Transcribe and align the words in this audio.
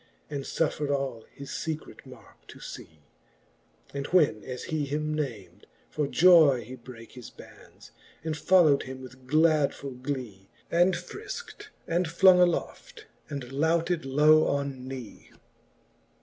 And 0.31 0.45
futfred 0.45 0.89
all 0.89 1.27
his 1.31 1.51
fecret 1.51 2.07
markc 2.07 2.47
to 2.47 2.59
fee: 2.59 3.03
And 3.93 4.07
when 4.07 4.43
as 4.43 4.63
he 4.63 4.85
him 4.87 5.13
nam'd, 5.13 5.67
for 5.91 6.07
joy 6.07 6.61
he 6.63 6.73
brake 6.75 7.11
His 7.11 7.29
bands, 7.29 7.91
and 8.23 8.35
folio 8.35 8.77
wM 8.77 8.81
him 8.87 9.01
with 9.03 9.27
gladfull 9.27 10.01
glee, 10.01 10.49
And 10.71 10.95
frilkt, 10.95 11.67
and 11.85 12.07
flong 12.07 12.39
aloft, 12.41 13.05
and 13.29 13.51
louted 13.51 14.03
low 14.03 14.47
on 14.47 14.87
knee. 14.87 15.33